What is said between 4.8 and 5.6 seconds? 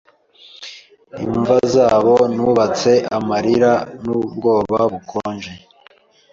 bukonje